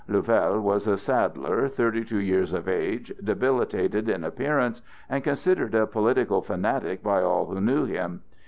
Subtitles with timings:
[0.09, 5.85] Louvel was a saddler, thirty two years of age, debilitated in appearance, and considered a
[5.85, 8.21] political fanatic by all who knew him.